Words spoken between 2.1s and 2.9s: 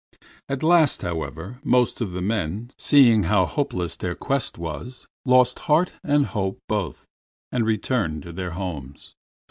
the men,